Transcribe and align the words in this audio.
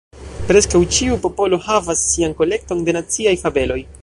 Preskaŭ 0.51 0.81
ĉiu 0.95 1.19
popolo 1.27 1.61
havas 1.67 2.03
sian 2.09 2.35
kolekton 2.43 2.85
de 2.89 2.97
naciaj 3.01 3.41
fabeloj. 3.45 3.83